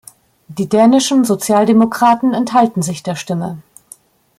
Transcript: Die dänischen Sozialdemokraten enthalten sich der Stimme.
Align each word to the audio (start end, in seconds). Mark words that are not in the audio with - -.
Die 0.47 0.67
dänischen 0.67 1.25
Sozialdemokraten 1.25 2.33
enthalten 2.33 2.81
sich 2.81 3.03
der 3.03 3.15
Stimme. 3.15 3.59